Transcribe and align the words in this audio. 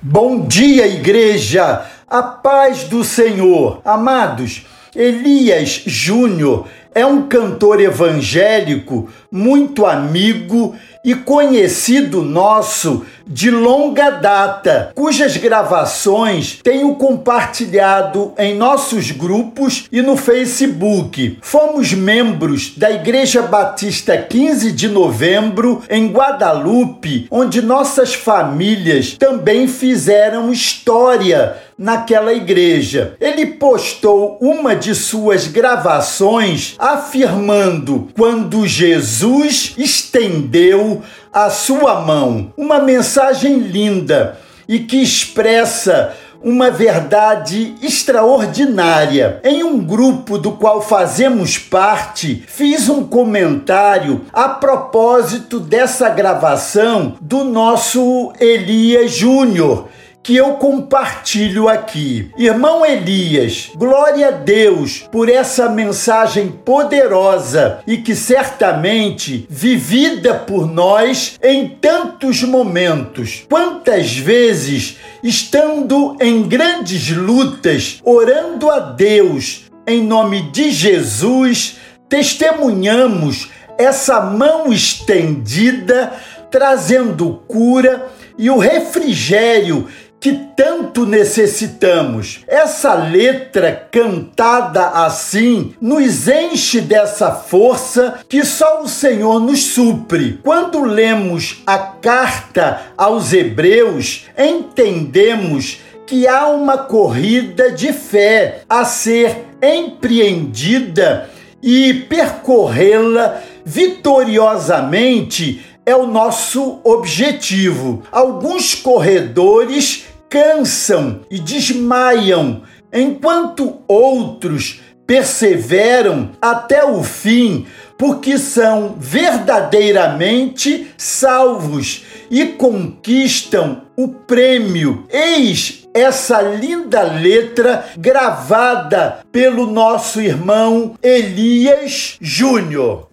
Bom 0.00 0.46
dia, 0.46 0.86
igreja! 0.86 1.84
A 2.06 2.22
paz 2.22 2.84
do 2.84 3.02
Senhor. 3.02 3.82
Amados, 3.84 4.64
Elias 4.94 5.82
Júnior 5.86 6.68
é 6.94 7.04
um 7.04 7.22
cantor 7.22 7.80
evangélico 7.80 9.08
muito 9.30 9.86
amigo 9.86 10.74
e 11.04 11.14
conhecido 11.14 12.22
nosso 12.22 13.04
de 13.26 13.50
longa 13.50 14.10
data, 14.10 14.90
cujas 14.94 15.36
gravações 15.36 16.60
tenho 16.62 16.94
compartilhado 16.96 18.32
em 18.38 18.54
nossos 18.54 19.10
grupos 19.10 19.86
e 19.92 20.00
no 20.00 20.16
Facebook. 20.16 21.38
Fomos 21.42 21.92
membros 21.92 22.72
da 22.76 22.90
Igreja 22.90 23.42
Batista 23.42 24.16
15 24.16 24.72
de 24.72 24.88
Novembro 24.88 25.82
em 25.90 26.10
Guadalupe, 26.10 27.26
onde 27.30 27.60
nossas 27.60 28.14
famílias 28.14 29.12
também 29.18 29.68
fizeram 29.68 30.50
história 30.50 31.56
naquela 31.78 32.34
igreja. 32.34 33.14
Ele 33.20 33.46
postou 33.46 34.36
uma 34.40 34.74
de 34.74 34.94
suas 34.94 35.46
gravações 35.46 36.74
afirmando 36.78 38.08
quando 38.14 38.66
Jesus 38.66 39.74
estendeu 39.76 41.02
a 41.32 41.50
sua 41.50 42.00
mão. 42.00 42.52
Uma 42.56 42.78
mensagem 42.78 43.58
linda 43.58 44.38
e 44.68 44.80
que 44.80 45.02
expressa 45.02 46.14
uma 46.42 46.70
verdade 46.70 47.74
extraordinária. 47.82 49.40
Em 49.42 49.64
um 49.64 49.78
grupo 49.82 50.38
do 50.38 50.52
qual 50.52 50.80
fazemos 50.80 51.58
parte, 51.58 52.44
fiz 52.46 52.88
um 52.88 53.04
comentário 53.04 54.24
a 54.32 54.48
propósito 54.48 55.58
dessa 55.58 56.08
gravação 56.08 57.16
do 57.20 57.42
nosso 57.42 58.32
Elias 58.38 59.12
Júnior 59.12 59.88
que 60.28 60.36
eu 60.36 60.56
compartilho 60.56 61.70
aqui. 61.70 62.30
Irmão 62.36 62.84
Elias, 62.84 63.70
glória 63.74 64.28
a 64.28 64.30
Deus 64.30 65.08
por 65.10 65.26
essa 65.26 65.70
mensagem 65.70 66.48
poderosa 66.48 67.78
e 67.86 67.96
que 67.96 68.14
certamente 68.14 69.46
vivida 69.48 70.34
por 70.34 70.70
nós 70.70 71.38
em 71.42 71.70
tantos 71.70 72.42
momentos. 72.42 73.46
Quantas 73.48 74.18
vezes, 74.18 74.98
estando 75.22 76.14
em 76.20 76.42
grandes 76.42 77.08
lutas, 77.08 77.98
orando 78.04 78.70
a 78.70 78.80
Deus 78.80 79.62
em 79.86 80.04
nome 80.04 80.42
de 80.50 80.70
Jesus, 80.70 81.78
testemunhamos 82.06 83.48
essa 83.78 84.20
mão 84.20 84.70
estendida 84.70 86.12
trazendo 86.50 87.42
cura 87.48 88.08
e 88.36 88.48
o 88.50 88.58
refrigério 88.58 89.88
que 90.20 90.32
tanto 90.56 91.06
necessitamos. 91.06 92.40
Essa 92.46 92.94
letra 92.94 93.88
cantada 93.90 94.88
assim 94.88 95.74
nos 95.80 96.26
enche 96.28 96.80
dessa 96.80 97.30
força 97.32 98.18
que 98.28 98.44
só 98.44 98.82
o 98.82 98.88
Senhor 98.88 99.40
nos 99.40 99.62
supre. 99.62 100.40
Quando 100.42 100.82
lemos 100.84 101.62
a 101.66 101.78
carta 101.78 102.82
aos 102.96 103.32
Hebreus, 103.32 104.26
entendemos 104.36 105.80
que 106.06 106.26
há 106.26 106.48
uma 106.48 106.78
corrida 106.78 107.70
de 107.70 107.92
fé 107.92 108.62
a 108.68 108.84
ser 108.84 109.44
empreendida 109.62 111.28
e 111.62 111.92
percorrê-la 112.08 113.42
vitoriosamente 113.64 115.62
é 115.88 115.96
o 115.96 116.06
nosso 116.06 116.80
objetivo. 116.84 118.02
Alguns 118.12 118.74
corredores 118.74 120.04
cansam 120.28 121.20
e 121.30 121.38
desmaiam, 121.38 122.60
enquanto 122.92 123.78
outros 123.88 124.82
perseveram 125.06 126.32
até 126.42 126.84
o 126.84 127.02
fim, 127.02 127.66
porque 127.96 128.36
são 128.36 128.96
verdadeiramente 128.98 130.88
salvos 130.98 132.04
e 132.30 132.44
conquistam 132.44 133.84
o 133.96 134.08
prêmio. 134.08 135.06
Eis 135.10 135.88
essa 135.94 136.42
linda 136.42 137.00
letra 137.00 137.86
gravada 137.96 139.20
pelo 139.32 139.66
nosso 139.66 140.20
irmão 140.20 140.94
Elias 141.02 142.18
Júnior. 142.20 143.08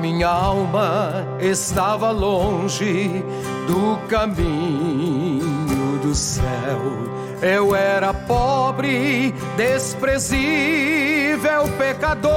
Minha 0.00 0.28
alma 0.28 1.26
estava 1.38 2.10
longe 2.10 3.22
do 3.66 3.98
caminho 4.08 5.98
do 6.02 6.14
céu. 6.14 6.80
Eu 7.42 7.76
era 7.76 8.14
pobre, 8.14 9.34
desprezível 9.56 11.68
pecador. 11.78 12.30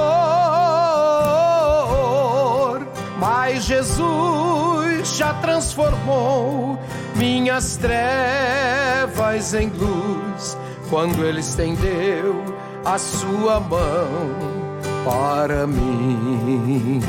Mas 3.18 3.64
Jesus 3.64 5.18
já 5.18 5.34
transformou 5.36 6.78
minhas 7.16 7.78
trevas 7.78 9.54
em 9.54 9.70
luz 9.70 10.58
quando 10.90 11.24
Ele 11.24 11.40
estendeu 11.40 12.44
a 12.84 12.98
sua 12.98 13.62
mão 13.62 14.63
para 15.04 15.68
mim. 15.68 17.02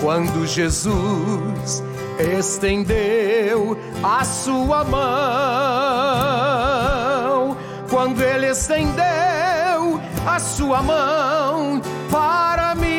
Quando 0.00 0.46
Jesus 0.46 1.82
estendeu 2.18 3.76
a 4.02 4.24
sua 4.24 4.84
mão, 4.84 5.04
quando 7.88 8.20
ele 8.22 8.48
estendeu 8.48 10.00
a 10.26 10.38
sua 10.38 10.82
mão 10.82 11.80
para 12.10 12.74
mim, 12.74 12.94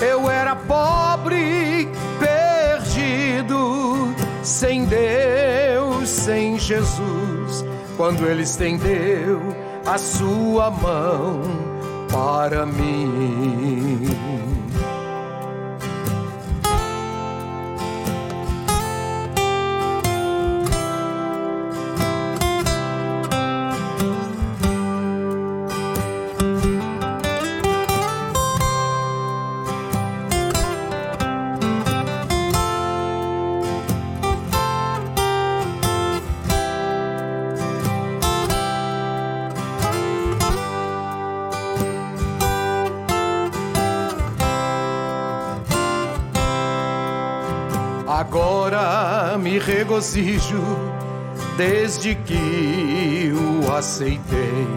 eu 0.00 0.30
era 0.30 0.56
pobre, 0.56 1.88
perdido, 2.18 4.14
sem 4.42 4.84
Deus, 4.84 6.08
sem 6.08 6.58
Jesus. 6.58 7.64
Quando 7.96 8.26
ele 8.26 8.42
estendeu 8.42 9.69
a 9.86 9.98
sua 9.98 10.70
mão 10.70 11.40
para 12.10 12.66
mim. 12.66 14.39
Me 49.50 49.58
regozijo 49.58 50.62
desde 51.56 52.14
que 52.14 53.32
o 53.34 53.72
aceitei. 53.72 54.68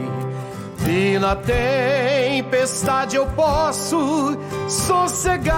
E 0.87 1.19
na 1.19 1.35
tempestade 1.35 3.15
eu 3.15 3.27
posso 3.27 4.35
sossegar, 4.67 5.53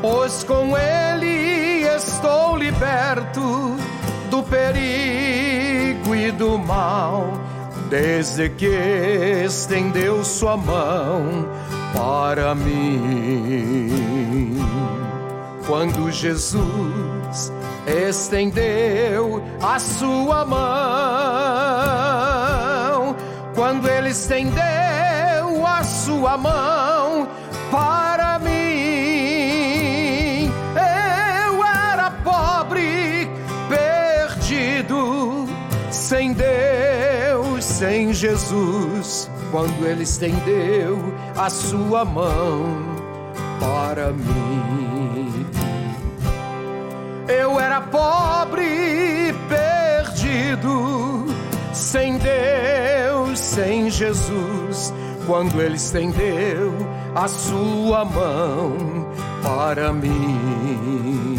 pois 0.00 0.44
com 0.44 0.78
ele 0.78 1.82
estou 1.96 2.56
liberto 2.56 3.76
do 4.30 4.44
perigo 4.44 6.14
e 6.14 6.30
do 6.30 6.56
mal, 6.56 7.32
desde 7.90 8.48
que 8.50 9.44
estendeu 9.44 10.24
sua 10.24 10.56
mão 10.56 11.48
para 11.92 12.54
mim. 12.54 13.96
Quando 15.66 16.10
Jesus 16.12 17.52
estendeu 17.86 19.42
a 19.60 19.80
sua 19.80 20.44
mão, 20.44 20.56
quando 23.52 23.88
ele 23.88 24.10
estendeu 24.10 25.66
a 25.66 25.82
sua 25.82 26.36
mão 26.36 27.26
para 27.68 28.38
mim, 28.38 28.52
eu 30.76 31.64
era 31.64 32.12
pobre, 32.22 33.28
perdido, 33.68 35.48
sem 35.90 36.32
Deus, 36.32 37.64
sem 37.64 38.14
Jesus. 38.14 39.28
Quando 39.50 39.84
ele 39.84 40.04
estendeu 40.04 41.12
a 41.36 41.50
sua 41.50 42.04
mão 42.04 42.64
para 43.58 44.12
mim. 44.12 44.95
Quando 55.26 55.60
ele 55.60 55.76
estendeu 55.76 56.72
a 57.14 57.26
sua 57.28 58.04
mão 58.04 58.76
para 59.42 59.92
mim. 59.92 61.38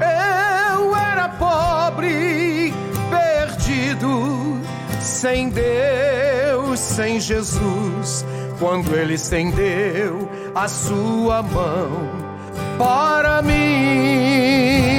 Eu 0.00 0.96
era 0.96 1.28
pobre, 1.28 2.72
perdido, 3.10 4.60
sem 5.00 5.50
Deus, 5.50 6.80
sem 6.80 7.20
Jesus, 7.20 8.24
quando 8.58 8.94
Ele 8.94 9.14
estendeu 9.14 10.28
a 10.54 10.68
sua 10.68 11.42
mão 11.42 12.10
para 12.78 13.42
mim. 13.42 14.91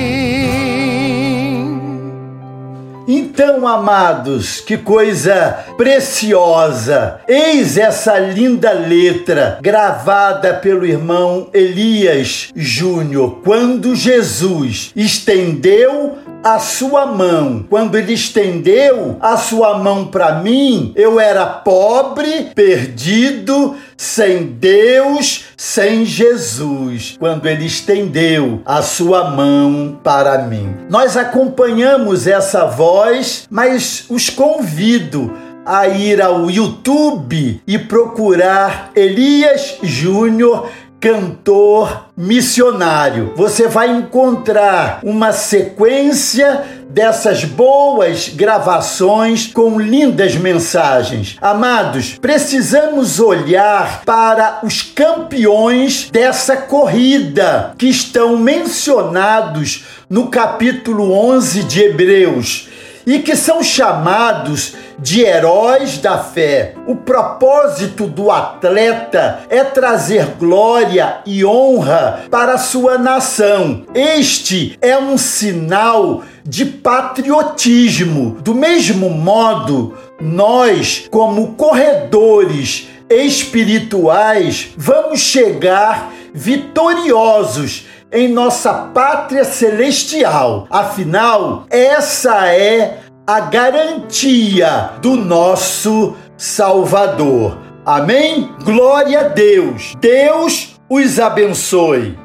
Então, 3.34 3.68
amados, 3.68 4.62
que 4.62 4.78
coisa 4.78 5.66
preciosa! 5.76 7.20
Eis 7.28 7.80
essa 7.80 8.20
linda 8.20 8.72
letra 8.72 9.58
gravada 9.60 10.54
pelo 10.54 10.86
irmão 10.86 11.50
Elias 11.52 12.52
Júnior, 12.56 13.40
quando 13.44 13.96
Jesus 13.96 14.92
estendeu 14.96 16.20
a 16.44 16.60
sua 16.60 17.06
mão. 17.06 17.66
Quando 17.70 17.98
ele 17.98 18.14
estendeu 18.14 19.18
a 19.22 19.38
sua 19.38 19.78
mão 19.78 20.06
para 20.08 20.36
mim, 20.40 20.92
eu 20.96 21.20
era 21.20 21.46
pobre, 21.46 22.52
perdido, 22.54 23.76
sem 23.96 24.44
Deus, 24.46 25.46
sem 25.56 26.06
Jesus. 26.06 27.16
Quando 27.18 27.48
ele 27.48 27.66
estendeu 27.66 28.62
a 28.66 28.82
sua 28.82 29.32
mão 29.32 30.00
para 30.04 30.40
mim. 30.40 30.76
Nós 30.90 31.16
acompanhamos 31.16 32.28
essa 32.28 32.66
voz, 32.66 33.48
mas 33.50 34.06
os 34.10 34.30
convido 34.30 35.32
a 35.66 35.88
ir 35.88 36.22
ao 36.22 36.50
YouTube 36.50 37.62
e 37.66 37.78
procurar 37.80 38.92
Elias 38.96 39.78
Júnior 39.82 40.70
cantor 41.04 42.06
missionário. 42.16 43.34
Você 43.36 43.68
vai 43.68 43.92
encontrar 43.92 45.02
uma 45.04 45.34
sequência 45.34 46.64
dessas 46.90 47.44
boas 47.44 48.30
gravações 48.30 49.48
com 49.48 49.78
lindas 49.78 50.36
mensagens. 50.36 51.36
Amados, 51.42 52.18
precisamos 52.22 53.20
olhar 53.20 54.04
para 54.06 54.62
os 54.64 54.82
campeões 54.82 56.10
dessa 56.10 56.56
corrida 56.56 57.74
que 57.78 57.88
estão 57.88 58.38
mencionados 58.38 59.84
no 60.10 60.28
capítulo 60.28 61.12
11 61.12 61.64
de 61.64 61.82
Hebreus 61.82 62.70
e 63.06 63.20
que 63.20 63.36
são 63.36 63.62
chamados 63.62 64.76
de 65.00 65.22
heróis 65.22 65.98
da 65.98 66.18
fé. 66.18 66.76
O 66.88 66.96
propósito 66.96 68.08
do 68.08 68.32
atleta 68.32 69.42
é 69.50 69.64
trazer 69.64 70.36
glória 70.40 71.18
e 71.26 71.44
honra 71.46 72.24
para 72.30 72.58
sua 72.58 72.98
nação. 72.98 73.84
Este 73.94 74.78
é 74.82 74.98
um 74.98 75.18
sinal 75.18 76.24
de 76.46 76.66
patriotismo. 76.66 78.38
Do 78.42 78.54
mesmo 78.54 79.10
modo, 79.10 79.98
nós, 80.20 81.08
como 81.10 81.54
corredores 81.54 82.88
espirituais, 83.10 84.70
vamos 84.76 85.20
chegar 85.20 86.12
vitoriosos 86.34 87.86
em 88.14 88.28
nossa 88.28 88.72
pátria 88.74 89.44
celestial. 89.44 90.68
Afinal, 90.70 91.66
essa 91.70 92.48
é 92.48 93.00
a 93.26 93.40
garantia 93.40 94.92
do 95.02 95.16
nosso 95.16 96.16
Salvador. 96.36 97.58
Amém? 97.86 98.50
Glória 98.64 99.22
a 99.22 99.28
Deus. 99.30 99.94
Deus 100.00 100.80
os 100.90 101.20
abençoe. 101.20 102.18